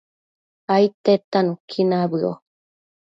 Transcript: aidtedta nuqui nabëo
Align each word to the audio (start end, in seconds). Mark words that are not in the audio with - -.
aidtedta 0.75 1.39
nuqui 1.49 1.79
nabëo 1.91 2.33